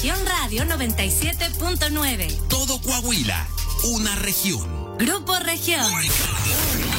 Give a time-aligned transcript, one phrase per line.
[0.00, 2.46] Región Radio 97.9.
[2.46, 3.48] Todo Coahuila,
[3.82, 4.96] una región.
[4.96, 5.80] Grupo Región.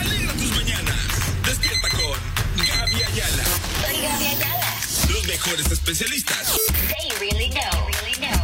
[0.02, 0.98] Alegra tus mañanas.
[1.46, 2.20] Despierta con
[2.58, 3.44] Gaby Ayala.
[3.86, 4.76] Soy Gaby Ayala.
[5.14, 6.60] Los mejores especialistas.
[6.90, 7.88] They really know.
[8.04, 8.38] Really know.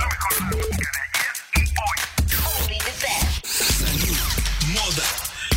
[2.62, 3.46] Only the best.
[3.46, 4.18] Salud,
[4.72, 5.04] moda,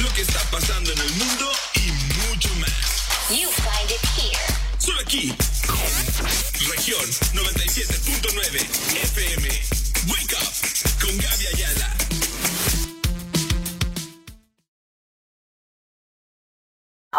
[0.00, 1.92] lo que está pasando en el mundo y
[2.30, 2.72] mucho más.
[3.30, 4.42] You find it here.
[4.80, 5.32] Solo aquí.
[6.68, 7.04] Región
[9.04, 9.06] 97.9
[9.38, 9.48] FM.
[9.48, 9.57] Wake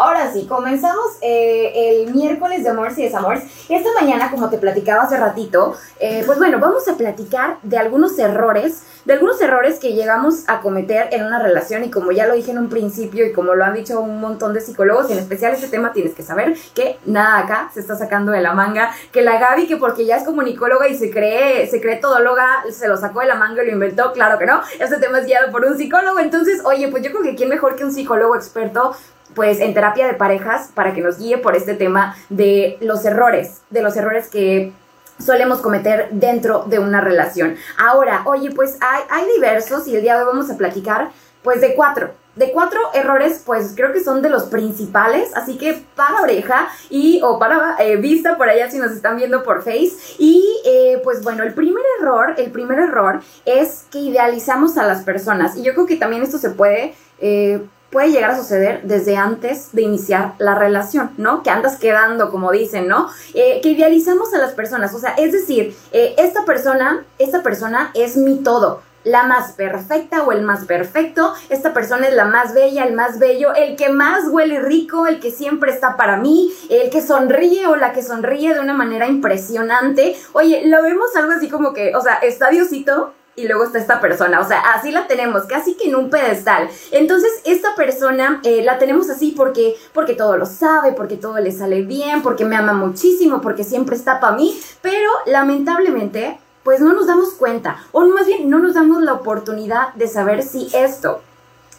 [0.00, 3.44] Ahora sí, comenzamos eh, el miércoles de Amores y Desamores.
[3.68, 8.18] Esta mañana, como te platicaba hace ratito, eh, pues bueno, vamos a platicar de algunos
[8.18, 11.84] errores, de algunos errores que llegamos a cometer en una relación.
[11.84, 14.54] Y como ya lo dije en un principio y como lo han dicho un montón
[14.54, 17.94] de psicólogos, y en especial este tema tienes que saber que nada acá se está
[17.94, 21.66] sacando de la manga, que la Gaby que porque ya es comunicóloga y se cree,
[21.66, 24.62] se cree todóloga, se lo sacó de la manga y lo inventó, claro que no,
[24.78, 27.76] este tema es guiado por un psicólogo, entonces, oye, pues yo creo que quién mejor
[27.76, 28.96] que un psicólogo experto
[29.34, 33.62] pues en terapia de parejas para que nos guíe por este tema de los errores,
[33.70, 34.72] de los errores que
[35.18, 37.56] solemos cometer dentro de una relación.
[37.78, 41.10] Ahora, oye, pues hay, hay diversos y el día de hoy vamos a platicar
[41.42, 42.10] pues de cuatro.
[42.36, 47.20] De cuatro errores, pues creo que son de los principales, así que para oreja y
[47.22, 49.92] o para eh, vista por allá si nos están viendo por Face.
[50.18, 55.02] Y eh, pues bueno, el primer error, el primer error es que idealizamos a las
[55.02, 55.56] personas.
[55.56, 59.72] Y yo creo que también esto se puede eh, puede llegar a suceder desde antes
[59.72, 61.42] de iniciar la relación, ¿no?
[61.42, 63.08] Que andas quedando, como dicen, ¿no?
[63.34, 67.90] Eh, que idealizamos a las personas, o sea, es decir, eh, esta persona, esta persona
[67.94, 68.82] es mi todo.
[69.02, 73.18] La más perfecta o el más perfecto, esta persona es la más bella, el más
[73.18, 77.66] bello, el que más huele rico, el que siempre está para mí, el que sonríe
[77.66, 80.16] o la que sonríe de una manera impresionante.
[80.34, 84.00] Oye, lo vemos algo así como que, o sea, está Diosito, y luego está esta
[84.00, 84.40] persona.
[84.40, 86.68] O sea, así la tenemos, casi que en un pedestal.
[86.90, 91.52] Entonces, esta persona eh, la tenemos así porque, porque todo lo sabe, porque todo le
[91.52, 94.60] sale bien, porque me ama muchísimo, porque siempre está para mí.
[94.82, 99.94] Pero lamentablemente, pues no nos damos cuenta, o más bien no nos damos la oportunidad
[99.94, 101.22] de saber si esto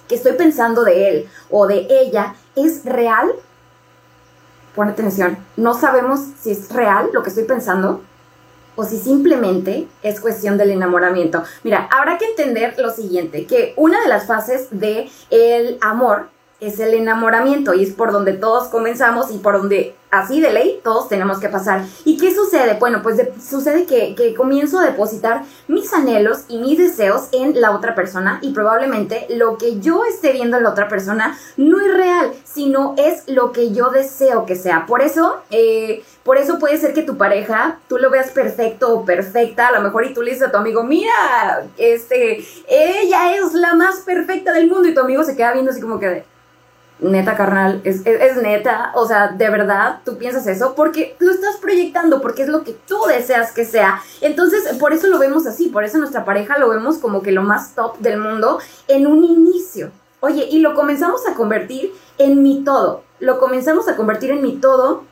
[0.07, 3.31] que estoy pensando de él o de ella es real.
[4.75, 8.01] Pon atención, no sabemos si es real lo que estoy pensando
[8.81, 11.43] o si simplemente es cuestión del enamoramiento.
[11.63, 16.29] Mira, habrá que entender lo siguiente, que una de las fases de el amor
[16.61, 20.79] es el enamoramiento y es por donde todos comenzamos y por donde así de ley
[20.83, 21.83] todos tenemos que pasar.
[22.05, 22.77] ¿Y qué sucede?
[22.79, 27.59] Bueno, pues de, sucede que, que, comienzo a depositar mis anhelos y mis deseos en
[27.59, 31.79] la otra persona y probablemente lo que yo esté viendo en la otra persona no
[31.79, 34.85] es real, sino es lo que yo deseo que sea.
[34.85, 39.05] Por eso, eh, por eso puede ser que tu pareja, tú lo veas perfecto o
[39.05, 43.53] perfecta, a lo mejor y tú le dices a tu amigo, mira, este, ella es
[43.53, 46.23] la más perfecta del mundo y tu amigo se queda viendo así como que
[47.01, 51.57] neta, carnal, es, es, neta, o sea, de verdad, tú piensas eso porque lo estás
[51.57, 54.01] proyectando, porque es lo que tú deseas que sea.
[54.22, 57.41] Entonces, por eso lo vemos así, por eso nuestra pareja lo vemos como que lo
[57.41, 59.91] más top del mundo en un inicio.
[60.19, 64.57] Oye, y lo comenzamos a convertir en mi todo, lo comenzamos a convertir en mi
[64.57, 65.03] todo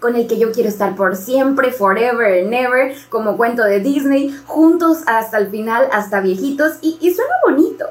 [0.00, 4.36] con el que yo quiero estar por siempre, forever and ever, como cuento de Disney,
[4.46, 7.86] juntos hasta el final, hasta viejitos, y, y suena bonito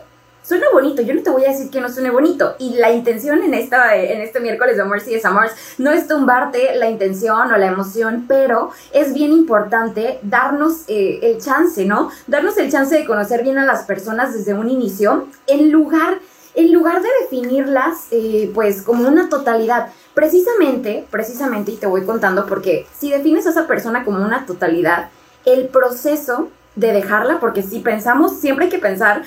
[0.47, 2.56] suena bonito, yo no te voy a decir que no suene bonito.
[2.58, 6.75] Y la intención en, esta, en este miércoles de Mercy is Amors no es tumbarte
[6.75, 12.12] la intención o la emoción, pero es bien importante darnos eh, el chance, ¿no?
[12.28, 16.19] Darnos el chance de conocer bien a las personas desde un inicio, en lugar,
[16.56, 19.90] en lugar de definirlas eh, pues como una totalidad.
[20.13, 25.09] Precisamente, precisamente, y te voy contando porque si defines a esa persona como una totalidad,
[25.46, 29.23] el proceso de dejarla, porque si pensamos, siempre hay que pensar,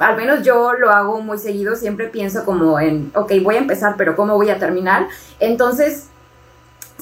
[0.00, 3.94] al menos yo lo hago muy seguido, siempre pienso como en, ok, voy a empezar,
[3.96, 5.08] pero ¿cómo voy a terminar?
[5.40, 6.08] Entonces,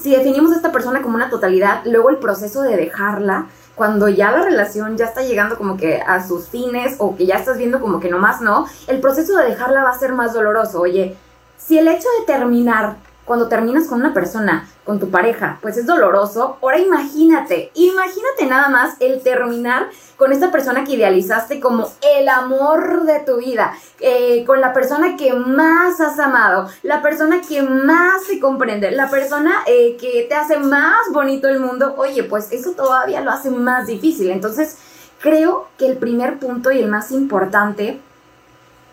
[0.01, 4.31] si definimos a esta persona como una totalidad, luego el proceso de dejarla, cuando ya
[4.31, 7.81] la relación ya está llegando como que a sus fines o que ya estás viendo
[7.81, 10.79] como que nomás no, el proceso de dejarla va a ser más doloroso.
[10.79, 11.17] Oye,
[11.57, 12.95] si el hecho de terminar
[13.29, 16.57] cuando terminas con una persona, con tu pareja, pues es doloroso.
[16.63, 23.03] Ahora imagínate, imagínate nada más el terminar con esta persona que idealizaste como el amor
[23.03, 28.23] de tu vida, eh, con la persona que más has amado, la persona que más
[28.27, 31.93] te comprende, la persona eh, que te hace más bonito el mundo.
[31.99, 34.31] Oye, pues eso todavía lo hace más difícil.
[34.31, 34.79] Entonces,
[35.21, 38.01] creo que el primer punto y el más importante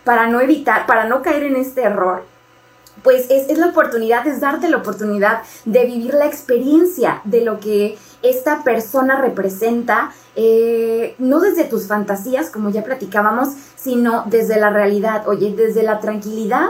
[0.03, 2.36] para no evitar, para no caer en este error,
[3.03, 7.59] pues es, es la oportunidad, es darte la oportunidad de vivir la experiencia de lo
[7.59, 14.69] que esta persona representa, eh, no desde tus fantasías, como ya platicábamos, sino desde la
[14.69, 16.67] realidad, oye, desde la tranquilidad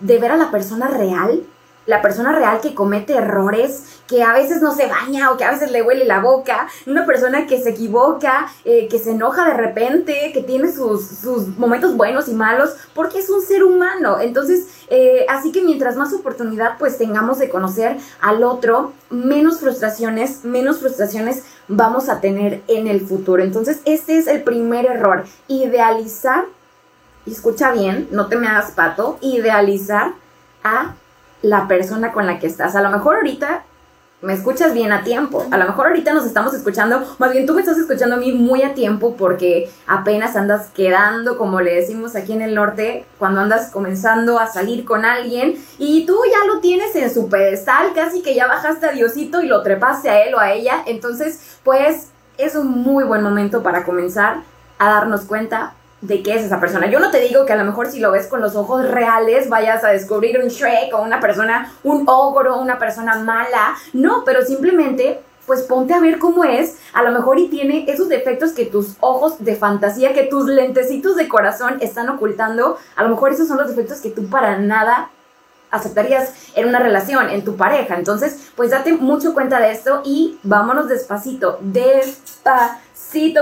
[0.00, 1.44] de ver a la persona real,
[1.86, 5.50] la persona real que comete errores, que a veces no se baña o que a
[5.50, 9.54] veces le huele la boca, una persona que se equivoca, eh, que se enoja de
[9.54, 14.20] repente, que tiene sus, sus, momentos buenos y malos, porque es un ser humano.
[14.20, 20.44] Entonces, eh, así que mientras más oportunidad pues tengamos de conocer al otro, menos frustraciones,
[20.44, 23.42] menos frustraciones vamos a tener en el futuro.
[23.42, 26.44] Entonces, este es el primer error, idealizar,
[27.26, 30.12] escucha bien, no te me hagas pato, idealizar
[30.64, 30.94] a
[31.42, 32.74] la persona con la que estás.
[32.76, 33.64] A lo mejor ahorita
[34.22, 35.46] me escuchas bien a tiempo.
[35.50, 38.32] A lo mejor ahorita nos estamos escuchando, más bien tú me estás escuchando a mí
[38.32, 43.40] muy a tiempo porque apenas andas quedando, como le decimos aquí en el norte, cuando
[43.40, 48.22] andas comenzando a salir con alguien y tú ya lo tienes en su pedestal, casi
[48.22, 50.82] que ya bajaste a Diosito y lo trepaste a él o a ella.
[50.86, 52.08] Entonces, pues
[52.38, 54.42] es un muy buen momento para comenzar
[54.78, 56.88] a darnos cuenta de qué es esa persona.
[56.88, 59.48] Yo no te digo que a lo mejor si lo ves con los ojos reales
[59.48, 63.76] vayas a descubrir un Shrek o una persona, un ogro, una persona mala.
[63.92, 68.08] No, pero simplemente pues ponte a ver cómo es, a lo mejor y tiene esos
[68.08, 73.08] defectos que tus ojos de fantasía, que tus lentecitos de corazón están ocultando, a lo
[73.08, 75.10] mejor esos son los defectos que tú para nada
[75.72, 77.96] aceptarías en una relación, en tu pareja.
[77.96, 82.78] Entonces, pues date mucho cuenta de esto y vámonos despacito, despacito,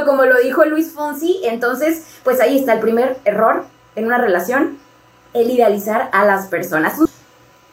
[0.04, 1.40] como lo dijo Luis Fonsi.
[1.44, 3.64] Entonces, pues ahí está el primer error
[3.96, 4.78] en una relación,
[5.32, 6.98] el idealizar a las personas.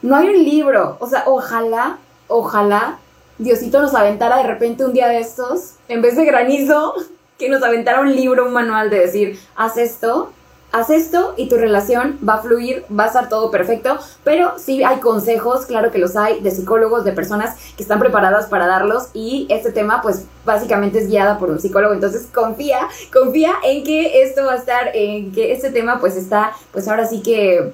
[0.02, 1.98] No hay un libro, o sea, ojalá,
[2.28, 2.98] ojalá
[3.38, 6.94] Diosito nos aventara de repente un día de estos, en vez de granizo,
[7.38, 10.32] que nos aventara un libro, un manual de decir, haz esto,
[10.72, 14.82] haz esto y tu relación va a fluir, va a estar todo perfecto, pero sí
[14.84, 19.08] hay consejos, claro que los hay, de psicólogos, de personas que están preparadas para darlos.
[19.14, 24.22] Y este tema pues básicamente es guiada por un psicólogo, entonces confía, confía en que
[24.22, 27.72] esto va a estar, en que este tema pues está pues ahora sí que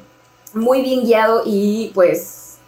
[0.53, 2.59] muy bien guiado y pues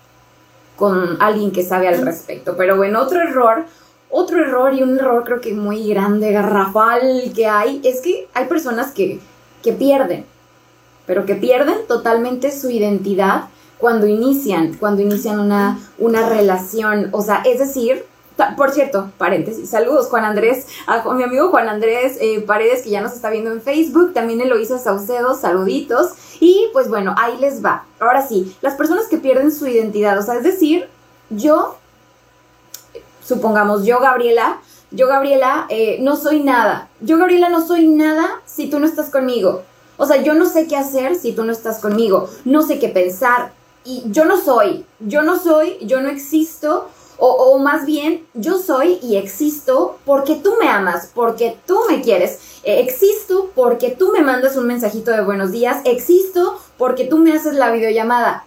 [0.76, 3.64] con alguien que sabe al respecto, pero bueno, otro error
[4.08, 8.46] otro error y un error creo que muy grande, garrafal que hay, es que hay
[8.46, 9.20] personas que
[9.66, 10.24] que pierden,
[11.06, 13.48] pero que pierden totalmente su identidad
[13.78, 17.08] cuando inician, cuando inician una, una relación.
[17.10, 18.04] O sea, es decir,
[18.56, 23.00] por cierto, paréntesis, saludos Juan Andrés, a mi amigo Juan Andrés eh, Paredes que ya
[23.00, 26.12] nos está viendo en Facebook, también Eloisa Saucedo, saluditos.
[26.38, 27.86] Y pues bueno, ahí les va.
[27.98, 30.88] Ahora sí, las personas que pierden su identidad, o sea, es decir,
[31.30, 31.76] yo,
[33.24, 34.60] supongamos, yo Gabriela,
[34.90, 36.88] yo Gabriela eh, no soy nada.
[37.00, 39.62] Yo Gabriela no soy nada si tú no estás conmigo.
[39.96, 42.28] O sea, yo no sé qué hacer si tú no estás conmigo.
[42.44, 43.52] No sé qué pensar.
[43.84, 44.84] Y yo no soy.
[45.00, 46.88] Yo no soy, yo no existo.
[47.18, 52.40] O, más bien, yo soy y existo porque tú me amas, porque tú me quieres.
[52.62, 55.78] Eh, existo porque tú me mandas un mensajito de buenos días.
[55.84, 58.44] Existo porque tú me haces la videollamada.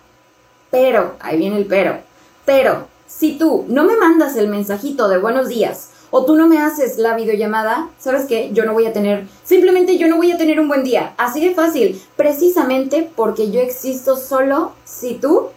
[0.70, 1.98] Pero, ahí viene el pero.
[2.46, 6.60] Pero, si tú no me mandas el mensajito de buenos días o tú no me
[6.60, 8.52] haces la videollamada, ¿sabes qué?
[8.54, 11.14] Yo no voy a tener, simplemente yo no voy a tener un buen día.
[11.18, 15.48] Así de fácil, precisamente porque yo existo solo si tú,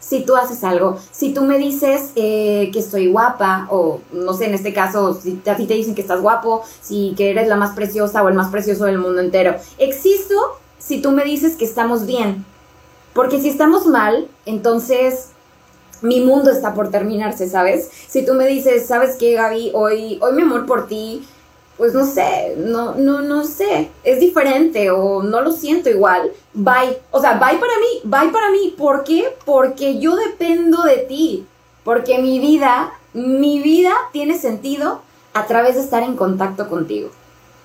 [0.00, 0.98] si tú haces algo.
[1.10, 5.40] Si tú me dices eh, que estoy guapa, o no sé, en este caso, si
[5.46, 8.34] a ti te dicen que estás guapo, si que eres la más preciosa o el
[8.34, 9.56] más precioso del mundo entero.
[9.78, 10.34] Existo
[10.78, 12.44] si tú me dices que estamos bien.
[13.12, 15.30] Porque si estamos mal, entonces
[16.02, 17.90] mi mundo está por terminarse, ¿sabes?
[18.08, 19.72] Si tú me dices, ¿sabes qué, Gaby?
[19.74, 21.24] Hoy, hoy mi amor por ti,
[21.76, 26.32] pues no sé, no, no, no sé, es diferente o no lo siento igual.
[26.52, 26.98] Bye.
[27.12, 28.74] O sea, bye para mí, bye para mí.
[28.76, 29.36] ¿Por qué?
[29.44, 31.46] Porque yo dependo de ti.
[31.84, 35.02] Porque mi vida, mi vida tiene sentido
[35.34, 37.10] a través de estar en contacto contigo.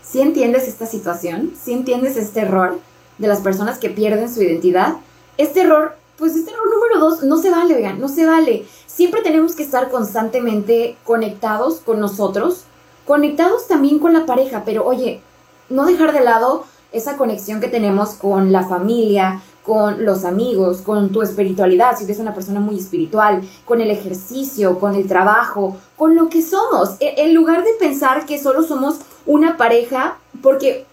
[0.03, 1.53] ¿Sí entiendes esta situación?
[1.61, 2.79] ¿Sí entiendes este error
[3.17, 4.97] de las personas que pierden su identidad?
[5.37, 5.95] Este error
[6.31, 8.65] error número dos, no se vale, vean, no se vale.
[8.87, 12.63] Siempre tenemos que estar constantemente conectados con nosotros,
[13.05, 15.21] conectados también con la pareja, pero oye,
[15.69, 21.09] no dejar de lado esa conexión que tenemos con la familia, con los amigos, con
[21.09, 26.15] tu espiritualidad, si eres una persona muy espiritual, con el ejercicio, con el trabajo, con
[26.15, 26.97] lo que somos.
[26.99, 30.85] E, en lugar de pensar que solo somos una pareja, porque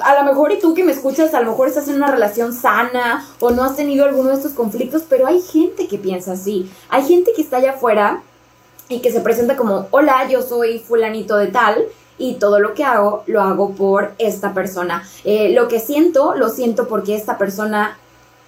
[0.00, 2.52] a lo mejor y tú que me escuchas, a lo mejor estás en una relación
[2.52, 6.70] sana o no has tenido alguno de estos conflictos, pero hay gente que piensa así.
[6.88, 8.22] Hay gente que está allá afuera
[8.88, 11.84] y que se presenta como, hola, yo soy fulanito de tal
[12.18, 15.02] y todo lo que hago lo hago por esta persona.
[15.24, 17.98] Eh, lo que siento, lo siento porque esta persona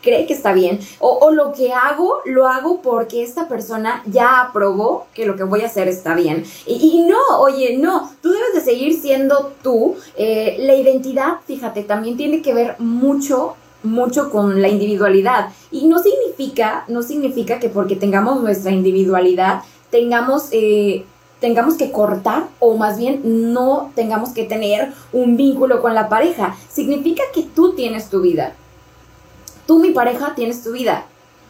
[0.06, 5.06] cree que está bien, o, lo que hago, lo hago porque esta persona ya aprobó
[5.12, 6.44] que lo que voy a hacer está bien.
[6.64, 9.96] Y, y no, oye, no, tú debes de seguir siendo tú.
[10.16, 15.98] Eh, la identidad, fíjate, también tiene que ver mucho mucho con la individualidad y no
[16.00, 21.04] significa no significa que porque tengamos nuestra individualidad tengamos eh,
[21.40, 23.20] tengamos que cortar o más bien
[23.52, 28.54] no tengamos que tener un vínculo con la pareja significa que tú tienes tu vida
[29.66, 31.04] tú mi pareja tienes tu vida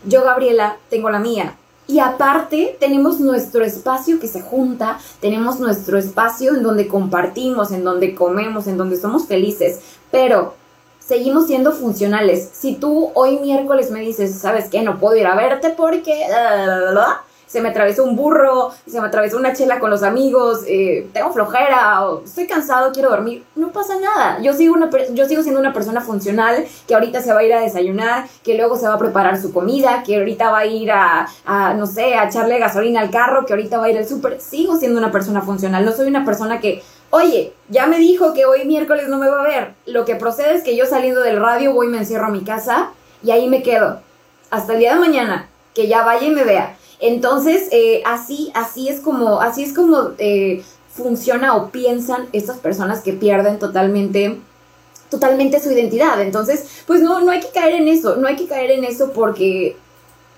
[0.04, 1.56] yo Gabriela tengo la mía
[1.88, 7.84] y aparte tenemos nuestro espacio que se junta, tenemos nuestro espacio en donde compartimos, en
[7.84, 9.80] donde comemos, en donde somos felices,
[10.10, 10.54] pero
[10.98, 12.50] seguimos siendo funcionales.
[12.52, 14.82] Si tú hoy miércoles me dices, ¿sabes qué?
[14.82, 16.24] No puedo ir a verte porque
[17.46, 21.32] se me atravesó un burro, se me atravesó una chela con los amigos, eh, tengo
[21.32, 24.40] flojera, o estoy cansado, quiero dormir, no pasa nada.
[24.40, 27.54] Yo sigo, una, yo sigo siendo una persona funcional que ahorita se va a ir
[27.54, 30.90] a desayunar, que luego se va a preparar su comida, que ahorita va a ir
[30.90, 31.28] a,
[31.76, 34.40] no sé, a echarle gasolina al carro, que ahorita va a ir al súper.
[34.40, 38.46] Sigo siendo una persona funcional, no soy una persona que Oye, ya me dijo que
[38.46, 39.74] hoy miércoles no me va a ver.
[39.86, 42.42] Lo que procede es que yo saliendo del radio voy y me encierro a mi
[42.42, 42.90] casa
[43.22, 44.00] y ahí me quedo.
[44.50, 46.75] Hasta el día de mañana, que ya vaya y me vea.
[47.00, 53.00] Entonces, eh, así, así es como, así es como eh, funciona o piensan estas personas
[53.00, 54.40] que pierden totalmente
[55.10, 56.20] totalmente su identidad.
[56.20, 59.12] Entonces, pues no, no hay que caer en eso, no hay que caer en eso
[59.12, 59.76] porque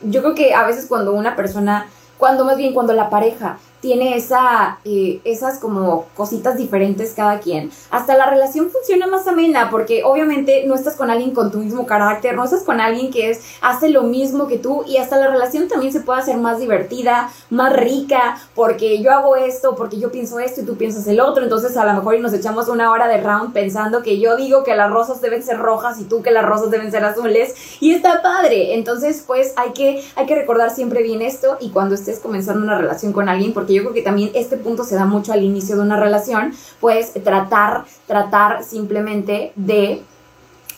[0.03, 1.89] yo creo que a veces cuando una persona,
[2.19, 7.71] cuando más bien cuando la pareja tiene esa, eh, esas como cositas diferentes cada quien.
[7.91, 11.87] Hasta la relación funciona más amena porque obviamente no estás con alguien con tu mismo
[11.87, 15.29] carácter, no estás con alguien que es, hace lo mismo que tú y hasta la
[15.29, 20.11] relación también se puede hacer más divertida, más rica, porque yo hago esto, porque yo
[20.11, 23.07] pienso esto y tú piensas el otro, entonces a lo mejor nos echamos una hora
[23.07, 26.31] de round pensando que yo digo que las rosas deben ser rojas y tú que
[26.31, 28.75] las rosas deben ser azules y está padre.
[28.75, 32.79] Entonces pues hay que, hay que recordar siempre bien esto y cuando estés comenzando una
[32.79, 35.77] relación con alguien, porque yo creo que también este punto se da mucho al inicio
[35.77, 40.03] de una relación, pues tratar, tratar simplemente de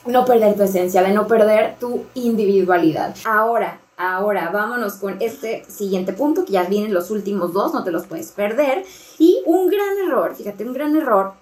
[0.06, 3.14] no perder tu esencia, de no perder tu individualidad.
[3.24, 7.90] Ahora, ahora vámonos con este siguiente punto, que ya vienen los últimos dos, no te
[7.90, 8.84] los puedes perder.
[9.18, 11.34] Y un gran error, fíjate, un gran error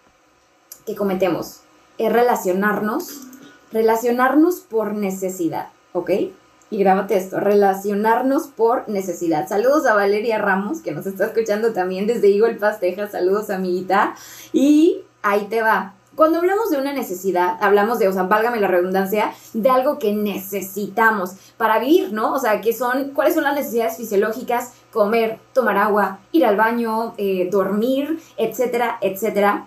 [0.87, 1.61] que cometemos
[1.99, 3.21] es relacionarnos,
[3.73, 6.11] relacionarnos por necesidad, ¿ok?
[6.71, 9.49] Y grábate esto, relacionarnos por necesidad.
[9.49, 13.13] Saludos a Valeria Ramos, que nos está escuchando también desde Eagle Pass, Texas.
[13.13, 14.15] Saludos, amiguita.
[14.53, 15.95] Y ahí te va.
[16.15, 20.13] Cuando hablamos de una necesidad, hablamos de, o sea, válgame la redundancia, de algo que
[20.13, 22.35] necesitamos para vivir, ¿no?
[22.35, 24.73] O sea, que son, ¿cuáles son las necesidades fisiológicas?
[24.93, 29.67] Comer, tomar agua, ir al baño, eh, dormir, etcétera, etcétera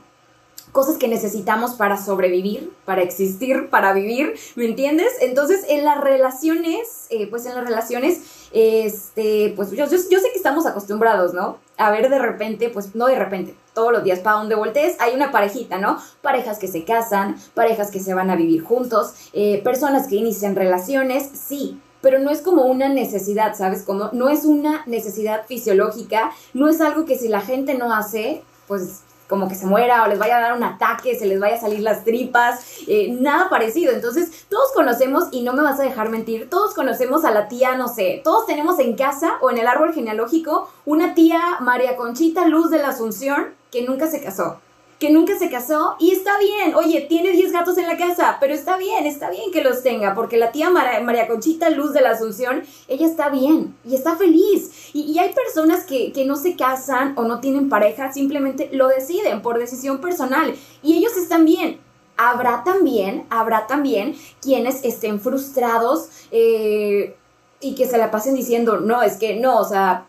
[0.71, 5.11] cosas que necesitamos para sobrevivir, para existir, para vivir, ¿me entiendes?
[5.21, 10.65] Entonces, en las relaciones, eh, pues en las relaciones, este, pues yo, sé que estamos
[10.65, 11.57] acostumbrados, ¿no?
[11.77, 15.13] A ver de repente, pues no de repente, todos los días para donde voltees hay
[15.13, 15.97] una parejita, ¿no?
[16.21, 20.55] Parejas que se casan, parejas que se van a vivir juntos, eh, personas que inician
[20.55, 23.83] relaciones, sí, pero no es como una necesidad, ¿sabes?
[23.83, 28.43] Como no es una necesidad fisiológica, no es algo que si la gente no hace,
[28.67, 29.01] pues
[29.31, 31.59] como que se muera o les vaya a dar un ataque, se les vaya a
[31.59, 33.93] salir las tripas, eh, nada parecido.
[33.93, 37.75] Entonces, todos conocemos, y no me vas a dejar mentir, todos conocemos a la tía,
[37.75, 42.45] no sé, todos tenemos en casa o en el árbol genealógico una tía María Conchita
[42.45, 44.59] Luz de la Asunción que nunca se casó
[45.01, 46.75] que nunca se casó y está bien.
[46.75, 50.13] Oye, tiene 10 gatos en la casa, pero está bien, está bien que los tenga,
[50.13, 54.91] porque la tía María Conchita Luz de la Asunción, ella está bien y está feliz.
[54.93, 59.41] Y, hay personas que, que no se casan o no tienen pareja, simplemente lo deciden
[59.41, 60.53] por decisión personal
[60.83, 61.79] y ellos están bien
[62.17, 67.15] habrá también, habrá también quienes estén frustrados eh,
[67.59, 70.05] y que se la pasen diciendo, no, es que no, o sea,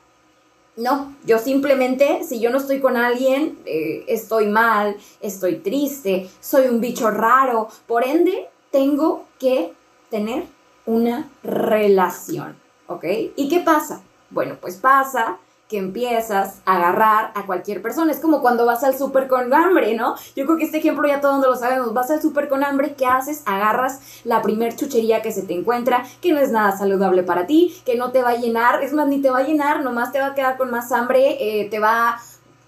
[0.77, 6.69] no, yo simplemente, si yo no estoy con alguien, eh, estoy mal, estoy triste, soy
[6.69, 7.69] un bicho raro.
[7.87, 9.73] Por ende, tengo que
[10.11, 10.45] tener
[10.87, 13.05] una relación, ¿ok?
[13.37, 14.01] ¿Y qué pasa?
[14.31, 15.39] Bueno, pues pasa
[15.73, 18.13] que empiezas a agarrar a cualquier persona.
[18.13, 20.17] Es como cuando vas al súper con hambre, ¿no?
[20.37, 21.95] Yo creo que este ejemplo ya todo mundo lo sabemos.
[21.95, 23.43] Vas al súper con hambre, ¿qué haces?
[23.47, 27.75] Agarras la primer chuchería que se te encuentra, que no es nada saludable para ti,
[27.87, 30.21] que no te va a llenar, es más, ni te va a llenar, nomás te
[30.21, 32.21] va a quedar con más hambre, eh, te va a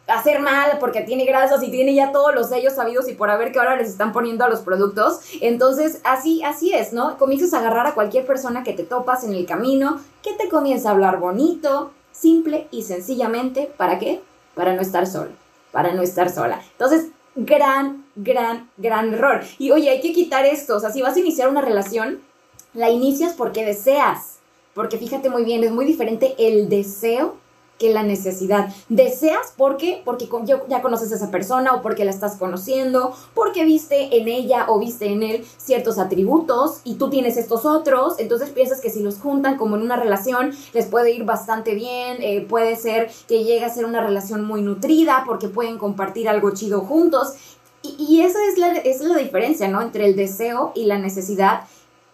[0.07, 3.53] hacer mal porque tiene grasas y tiene ya todos los sellos sabidos y por haber
[3.53, 5.21] que ahora les están poniendo a los productos.
[5.43, 7.19] Entonces, así, así es, ¿no?
[7.19, 10.89] Comienzas a agarrar a cualquier persona que te topas en el camino, que te comienza
[10.89, 14.23] a hablar bonito, simple y sencillamente, ¿para qué?
[14.55, 15.33] Para no estar sola,
[15.73, 16.63] para no estar sola.
[16.73, 19.43] Entonces, gran, gran, gran error.
[19.59, 22.21] Y oye, hay que quitar esto, o sea, si vas a iniciar una relación,
[22.73, 24.39] La inicias porque deseas,
[24.75, 27.37] porque fíjate muy bien, es muy diferente el deseo
[27.79, 28.69] que la necesidad.
[28.89, 30.29] Deseas porque porque
[30.69, 34.79] ya conoces a esa persona o porque la estás conociendo, porque viste en ella o
[34.79, 39.19] viste en él ciertos atributos y tú tienes estos otros, entonces piensas que si los
[39.19, 43.65] juntan como en una relación les puede ir bastante bien, eh, puede ser que llegue
[43.65, 47.35] a ser una relación muy nutrida porque pueden compartir algo chido juntos
[47.83, 49.83] y, y esa, es la, es la diferencia, ¿no?
[49.83, 51.65] Entre el deseo y la necesidad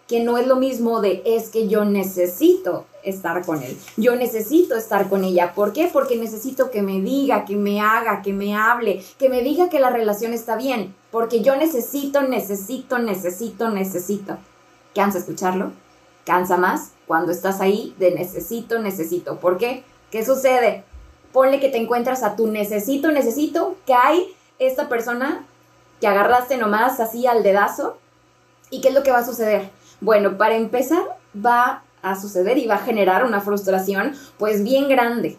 [0.07, 3.77] que no es lo mismo de es que yo necesito estar con él.
[3.97, 5.53] Yo necesito estar con ella.
[5.53, 5.89] ¿Por qué?
[5.91, 9.79] Porque necesito que me diga, que me haga, que me hable, que me diga que
[9.79, 10.95] la relación está bien.
[11.11, 14.37] Porque yo necesito, necesito, necesito, necesito.
[14.95, 15.71] ¿Cansa escucharlo?
[16.25, 19.37] Cansa más cuando estás ahí de necesito, necesito.
[19.37, 19.83] ¿Por qué?
[20.11, 20.83] ¿Qué sucede?
[21.33, 25.45] Ponle que te encuentras a tu necesito, necesito, que hay esta persona
[25.99, 27.97] que agarraste nomás así al dedazo.
[28.69, 29.69] ¿Y qué es lo que va a suceder?
[30.01, 31.03] Bueno, para empezar,
[31.35, 35.37] va a suceder y va a generar una frustración pues bien grande.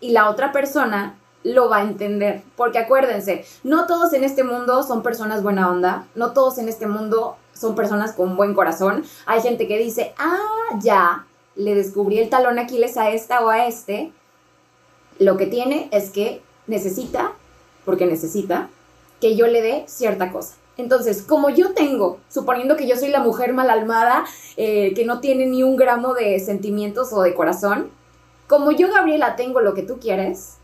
[0.00, 2.42] Y la otra persona lo va a entender.
[2.56, 6.86] Porque acuérdense, no todos en este mundo son personas buena onda, no todos en este
[6.86, 9.04] mundo son personas con buen corazón.
[9.26, 10.38] Hay gente que dice, ah,
[10.80, 11.24] ya,
[11.54, 14.12] le descubrí el talón Aquiles a esta o a este.
[15.18, 17.32] Lo que tiene es que necesita,
[17.84, 18.68] porque necesita,
[19.20, 20.54] que yo le dé cierta cosa.
[20.78, 24.24] Entonces, como yo tengo, suponiendo que yo soy la mujer mal almada,
[24.56, 27.90] eh, que no tiene ni un gramo de sentimientos o de corazón,
[28.46, 30.56] como yo, Gabriela, tengo lo que tú quieres,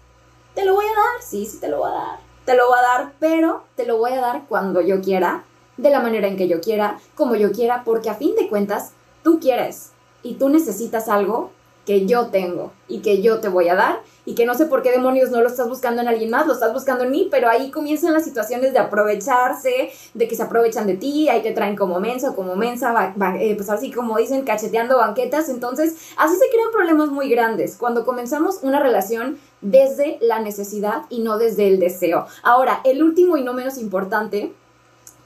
[0.54, 2.78] te lo voy a dar, sí, sí te lo voy a dar, te lo voy
[2.78, 5.44] a dar, pero te lo voy a dar cuando yo quiera,
[5.78, 8.92] de la manera en que yo quiera, como yo quiera, porque a fin de cuentas,
[9.24, 9.92] tú quieres
[10.22, 11.50] y tú necesitas algo
[11.86, 14.82] que yo tengo y que yo te voy a dar y que no sé por
[14.82, 17.48] qué demonios no lo estás buscando en alguien más, lo estás buscando en mí, pero
[17.48, 21.74] ahí comienzan las situaciones de aprovecharse, de que se aprovechan de ti, ahí te traen
[21.74, 26.70] como mensa como mensa, eh, pues así como dicen, cacheteando banquetas, entonces así se crean
[26.72, 32.26] problemas muy grandes cuando comenzamos una relación desde la necesidad y no desde el deseo.
[32.42, 34.52] Ahora, el último y no menos importante,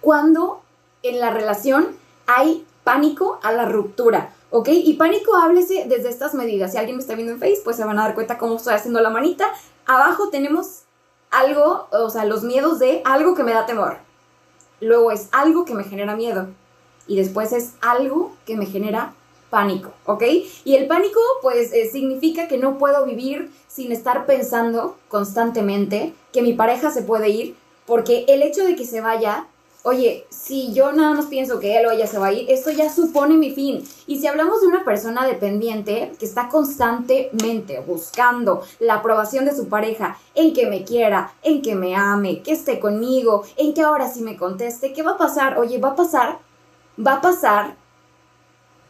[0.00, 0.62] cuando
[1.02, 1.96] en la relación
[2.26, 4.32] hay pánico a la ruptura.
[4.58, 4.70] ¿Ok?
[4.70, 6.72] Y pánico, háblese desde estas medidas.
[6.72, 8.72] Si alguien me está viendo en Facebook, pues se van a dar cuenta cómo estoy
[8.72, 9.52] haciendo la manita.
[9.84, 10.84] Abajo tenemos
[11.30, 13.98] algo, o sea, los miedos de algo que me da temor.
[14.80, 16.46] Luego es algo que me genera miedo.
[17.06, 19.12] Y después es algo que me genera
[19.50, 20.22] pánico, ¿ok?
[20.64, 26.40] Y el pánico, pues, eh, significa que no puedo vivir sin estar pensando constantemente que
[26.40, 29.48] mi pareja se puede ir, porque el hecho de que se vaya
[29.88, 32.72] Oye, si yo nada más pienso que él o ella se va a ir, esto
[32.72, 33.84] ya supone mi fin.
[34.08, 39.68] Y si hablamos de una persona dependiente que está constantemente buscando la aprobación de su
[39.68, 44.08] pareja, en que me quiera, en que me ame, que esté conmigo, en que ahora
[44.08, 45.56] sí me conteste, ¿qué va a pasar?
[45.56, 46.40] Oye, va a pasar,
[46.98, 47.76] va a pasar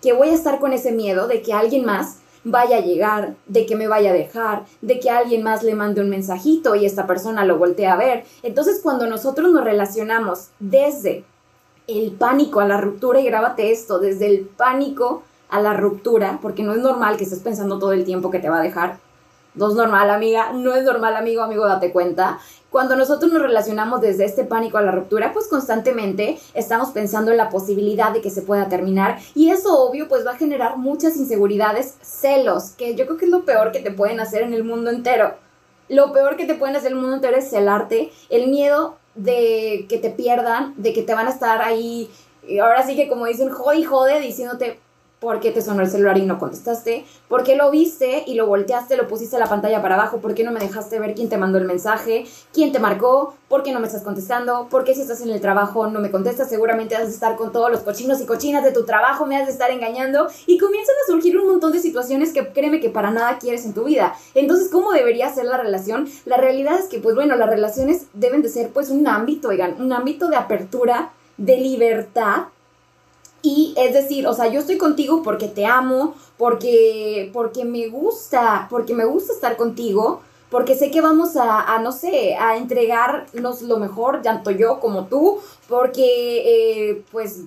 [0.01, 3.67] que voy a estar con ese miedo de que alguien más vaya a llegar, de
[3.67, 7.05] que me vaya a dejar, de que alguien más le mande un mensajito y esta
[7.05, 8.25] persona lo voltee a ver.
[8.45, 11.25] Entonces, cuando nosotros nos relacionamos desde
[11.89, 16.63] el pánico a la ruptura, y grábate esto, desde el pánico a la ruptura, porque
[16.63, 18.99] no es normal que estés pensando todo el tiempo que te va a dejar.
[19.57, 22.39] No es normal, amiga, no es normal, amigo, amigo, date cuenta.
[22.77, 27.39] Cuando nosotros nos relacionamos desde este pánico a la ruptura, pues constantemente estamos pensando en
[27.39, 31.17] la posibilidad de que se pueda terminar y eso obvio pues va a generar muchas
[31.17, 34.63] inseguridades, celos, que yo creo que es lo peor que te pueden hacer en el
[34.63, 35.37] mundo entero.
[35.89, 39.87] Lo peor que te pueden hacer en el mundo entero es celarte, el miedo de
[39.89, 42.11] que te pierdan, de que te van a estar ahí,
[42.63, 44.81] ahora sí que como dicen, jode y jode, diciéndote,
[45.27, 47.05] ¿Por qué te sonó el celular y no contestaste?
[47.27, 50.19] ¿Por qué lo viste y lo volteaste, lo pusiste la pantalla para abajo?
[50.19, 52.27] ¿Por qué no me dejaste ver quién te mandó el mensaje?
[52.53, 53.35] ¿Quién te marcó?
[53.49, 54.69] ¿Por qué no me estás contestando?
[54.71, 56.49] ¿Por qué si estás en el trabajo no me contestas?
[56.49, 59.47] Seguramente has de estar con todos los cochinos y cochinas de tu trabajo, me has
[59.47, 60.29] de estar engañando.
[60.47, 63.75] Y comienzan a surgir un montón de situaciones que créeme que para nada quieres en
[63.75, 64.15] tu vida.
[64.35, 66.09] Entonces, ¿cómo debería ser la relación?
[66.25, 69.75] La realidad es que, pues bueno, las relaciones deben de ser pues un ámbito, oigan,
[69.81, 72.45] un ámbito de apertura, de libertad
[73.43, 78.67] y es decir, o sea, yo estoy contigo porque te amo, porque, porque me gusta,
[78.71, 80.21] porque me gusta estar contigo,
[80.51, 85.39] porque sé que vamos a, no sé, a entregarnos lo mejor, tanto yo como tú,
[85.69, 87.43] porque eh, pues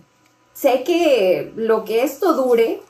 [0.54, 2.82] sé que lo que esto dure,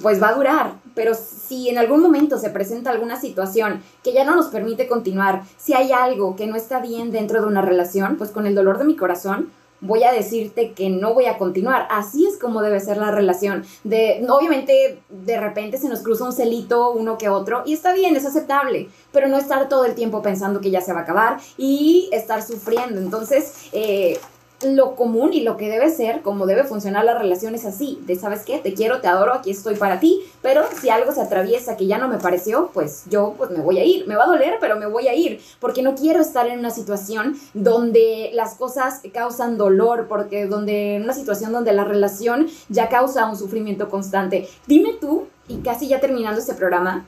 [0.00, 4.24] pues va a durar, pero si en algún momento se presenta alguna situación que ya
[4.24, 8.16] no nos permite continuar, si hay algo que no está bien dentro de una relación,
[8.16, 9.50] pues con el dolor de mi corazón,
[9.84, 11.86] voy a decirte que no voy a continuar.
[11.90, 13.64] Así es como debe ser la relación.
[13.84, 18.16] De, obviamente, de repente se nos cruza un celito uno que otro y está bien,
[18.16, 21.38] es aceptable, pero no estar todo el tiempo pensando que ya se va a acabar
[21.56, 23.00] y estar sufriendo.
[23.00, 24.18] Entonces, eh,
[24.64, 28.16] lo común y lo que debe ser, como debe funcionar la relación es así, de
[28.16, 31.76] sabes qué, te quiero, te adoro, aquí estoy para ti, pero si algo se atraviesa
[31.76, 34.28] que ya no me pareció, pues yo pues me voy a ir, me va a
[34.28, 38.54] doler, pero me voy a ir, porque no quiero estar en una situación donde las
[38.54, 43.88] cosas causan dolor, porque donde en una situación donde la relación ya causa un sufrimiento
[43.88, 44.48] constante.
[44.66, 47.06] Dime tú, y casi ya terminando este programa,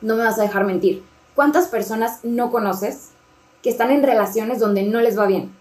[0.00, 1.02] no me vas a dejar mentir,
[1.34, 3.10] ¿cuántas personas no conoces
[3.62, 5.52] que están en relaciones donde no les va bien?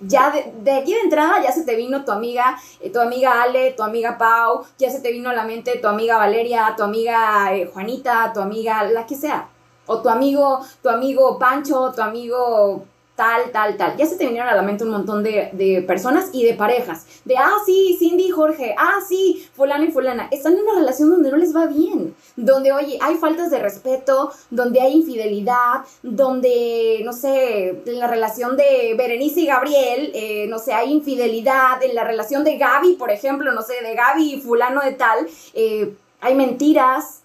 [0.00, 3.42] Ya de, de, aquí de entrada ya se te vino tu amiga, eh, tu amiga
[3.42, 6.82] Ale, tu amiga Pau, ya se te vino a la mente tu amiga Valeria, tu
[6.82, 9.48] amiga eh, Juanita, tu amiga la que sea.
[9.86, 12.84] O tu amigo, tu amigo Pancho, tu amigo
[13.16, 13.96] tal, tal, tal.
[13.96, 17.06] Ya se te vinieron a la mente un montón de, de, personas y de parejas.
[17.24, 20.28] De, ah, sí, Cindy y Jorge, ah, sí, fulano y fulana.
[20.30, 22.14] Están en una relación donde no les va bien.
[22.36, 28.56] Donde, oye, hay faltas de respeto, donde hay infidelidad, donde, no sé, en la relación
[28.56, 31.82] de Berenice y Gabriel, eh, no sé, hay infidelidad.
[31.82, 35.26] En la relación de Gaby, por ejemplo, no sé, de Gaby y fulano de tal,
[35.54, 37.20] eh, hay mentiras.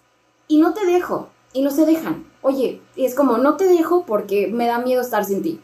[0.46, 2.26] Y no te dejo, y no se dejan.
[2.42, 5.60] Oye, es como, no te dejo porque me da miedo estar sin ti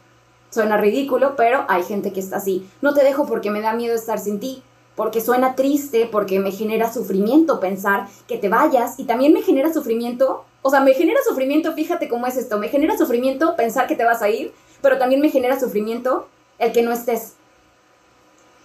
[0.49, 2.67] Suena ridículo, pero hay gente que está así.
[2.81, 4.63] No te dejo porque me da miedo estar sin ti,
[4.95, 9.71] porque suena triste, porque me genera sufrimiento pensar que te vayas y también me genera
[9.71, 13.95] sufrimiento, o sea, me genera sufrimiento, fíjate cómo es esto, me genera sufrimiento pensar que
[13.95, 16.27] te vas a ir, pero también me genera sufrimiento
[16.59, 17.33] el que no estés.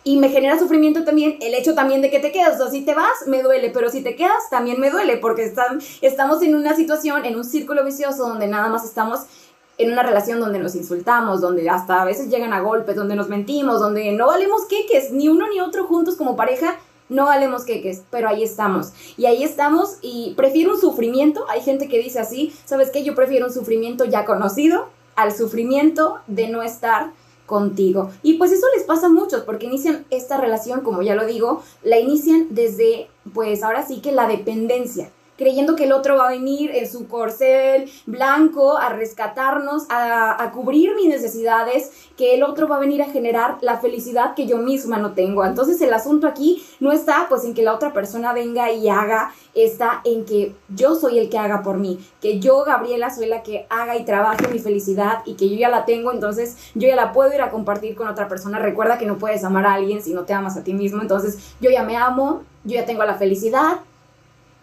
[0.05, 2.61] Y me genera sufrimiento también el hecho también de que te quedas.
[2.61, 5.45] O si te vas, me duele, pero si te quedas, también me duele, porque
[6.01, 9.21] estamos en una situación, en un círculo vicioso donde nada más estamos
[9.79, 13.29] en una relación donde nos insultamos, donde hasta a veces llegan a golpes, donde nos
[13.29, 16.77] mentimos, donde no valemos queques, ni uno ni otro juntos como pareja,
[17.09, 18.93] no valemos queques, pero ahí estamos.
[19.17, 23.05] Y ahí estamos y prefiero un sufrimiento, hay gente que dice así, ¿sabes qué?
[23.05, 27.13] Yo prefiero un sufrimiento ya conocido al sufrimiento de no estar
[27.47, 28.11] contigo.
[28.23, 31.63] Y pues eso les pasa a muchos, porque inician esta relación, como ya lo digo,
[31.83, 36.31] la inician desde, pues ahora sí que la dependencia creyendo que el otro va a
[36.31, 42.77] venir en su corcel blanco a rescatarnos, a, cubrir mis necesidades, que el otro va
[42.77, 45.45] a venir a generar la felicidad que yo misma no tengo.
[45.45, 49.33] Entonces el asunto aquí no está pues en que la otra persona venga y haga,
[49.55, 53.43] está en que yo soy el que haga por mí, que yo, Gabriela, soy la
[53.43, 56.97] que haga y trabaje mi felicidad y que yo ya la tengo, entonces yo ya
[56.97, 58.59] la puedo ir a compartir con otra persona.
[58.59, 61.55] Recuerda que no puedes amar a alguien si no te amas a ti mismo, entonces
[61.61, 63.81] yo ya me amo, yo ya tengo la felicidad,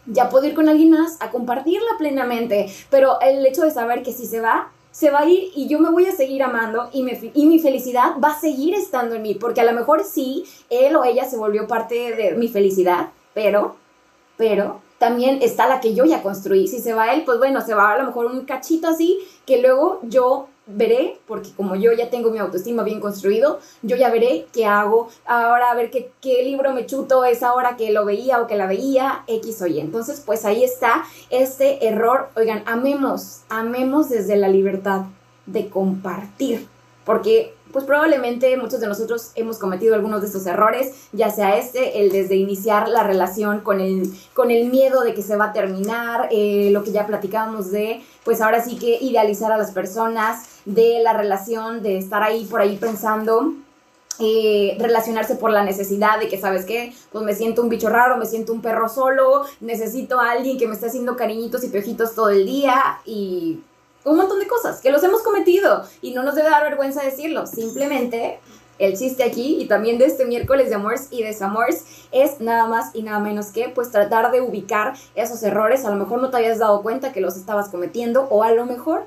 [0.06, 4.14] ya puedo ir con alguien más a compartirla plenamente, pero el hecho de saber que
[4.14, 7.04] si se va, se va a ir y yo me voy a seguir amando y,
[7.04, 10.46] me, y mi felicidad va a seguir estando en mí, porque a lo mejor sí,
[10.70, 13.76] él o ella se volvió parte de mi felicidad, pero,
[14.38, 16.68] pero también está la que yo ya construí.
[16.68, 19.62] Si se va él, pues bueno, se va a lo mejor un cachito así que
[19.62, 24.46] luego yo veré, porque como yo ya tengo mi autoestima bien construido, yo ya veré
[24.54, 28.42] qué hago, ahora a ver qué, qué, libro me chuto esa hora que lo veía
[28.42, 29.80] o que la veía, X o Y.
[29.80, 32.30] Entonces, pues ahí está este error.
[32.36, 35.06] Oigan, amemos, amemos desde la libertad
[35.46, 36.68] de compartir,
[37.06, 42.02] porque pues probablemente muchos de nosotros hemos cometido algunos de estos errores, ya sea este,
[42.02, 45.54] el desde iniciar la relación con el, con el miedo de que se va a
[45.54, 50.46] terminar, eh, lo que ya platicábamos de, pues ahora sí que idealizar a las personas,
[50.66, 53.54] de la relación, de estar ahí por ahí pensando.
[54.22, 56.94] Eh, relacionarse por la necesidad de que, ¿sabes qué?
[57.10, 60.68] Pues me siento un bicho raro, me siento un perro solo, necesito a alguien que
[60.68, 63.62] me esté haciendo cariñitos y piojitos todo el día y
[64.06, 67.46] un montón de cosas que los hemos cometido y no nos debe dar vergüenza decirlo.
[67.48, 68.40] Simplemente
[68.80, 72.96] el chiste aquí y también de este miércoles de amores y desamores es nada más
[72.96, 75.86] y nada menos que pues tratar de ubicar esos errores.
[75.86, 78.66] A lo mejor no te habías dado cuenta que los estabas cometiendo o a lo
[78.66, 79.06] mejor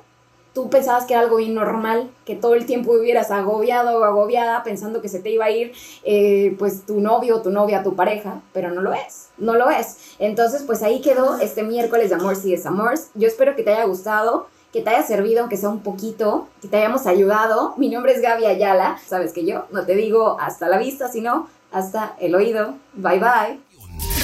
[0.52, 4.62] tú pensabas que era algo bien normal, que todo el tiempo vivieras agobiado o agobiada
[4.62, 5.72] pensando que se te iba a ir
[6.04, 10.16] eh, pues tu novio, tu novia, tu pareja, pero no lo es, no lo es.
[10.18, 13.10] Entonces pues ahí quedó este miércoles de amores y desamores.
[13.14, 16.68] Yo espero que te haya gustado que te haya servido, aunque sea un poquito, que
[16.68, 17.74] te hayamos ayudado.
[17.76, 18.98] Mi nombre es Gaby Ayala.
[19.06, 22.74] Sabes que yo no te digo hasta la vista, sino hasta el oído.
[22.94, 23.60] Bye bye.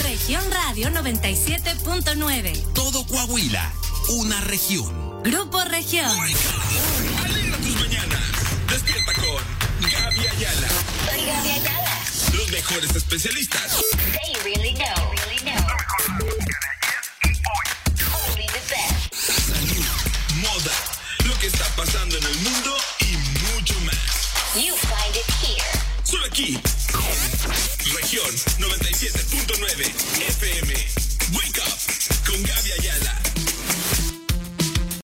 [0.02, 2.72] Región Radio 97.9.
[2.72, 3.70] Todo Coahuila,
[4.18, 5.22] una región.
[5.22, 6.06] Grupo Región.
[7.24, 8.20] Alegra tus mañanas.
[8.70, 10.68] Despierta con Gaby Ayala.
[11.10, 11.90] Soy Gaby Ayala.
[12.34, 13.84] Los mejores especialistas.
[13.96, 15.17] They really know, really know.
[26.08, 26.58] Solo aquí.
[28.00, 29.92] Región 97.9
[30.28, 30.74] FM.
[31.34, 31.78] Wake up
[32.24, 33.07] con Gaby Ayala.